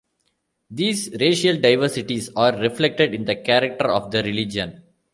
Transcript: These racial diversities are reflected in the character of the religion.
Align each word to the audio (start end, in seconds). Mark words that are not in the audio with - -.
These 0.71 1.11
racial 1.19 1.57
diversities 1.61 2.31
are 2.35 2.57
reflected 2.57 3.13
in 3.13 3.25
the 3.25 3.35
character 3.35 3.91
of 3.91 4.09
the 4.09 4.23
religion. 4.23 4.81